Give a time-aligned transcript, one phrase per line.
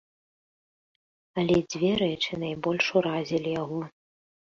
[1.41, 3.79] Але дзве рэчы найбольш уразілі яго.